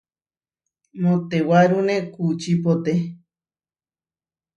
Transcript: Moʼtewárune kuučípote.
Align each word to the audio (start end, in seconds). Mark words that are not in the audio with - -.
Moʼtewárune 1.01 1.95
kuučípote. 2.13 2.93